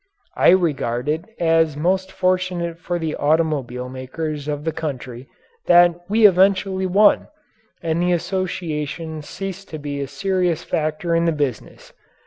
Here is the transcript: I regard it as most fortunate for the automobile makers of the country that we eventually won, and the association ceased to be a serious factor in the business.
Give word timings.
I 0.35 0.49
regard 0.49 1.07
it 1.07 1.25
as 1.39 1.77
most 1.77 2.11
fortunate 2.11 2.79
for 2.79 2.97
the 2.97 3.15
automobile 3.17 3.87
makers 3.87 4.47
of 4.47 4.63
the 4.63 4.71
country 4.71 5.27
that 5.67 5.93
we 6.09 6.25
eventually 6.25 6.87
won, 6.87 7.27
and 7.83 8.01
the 8.01 8.11
association 8.13 9.21
ceased 9.21 9.69
to 9.69 9.77
be 9.77 10.01
a 10.01 10.07
serious 10.07 10.63
factor 10.63 11.13
in 11.13 11.25
the 11.25 11.31
business. 11.31 11.93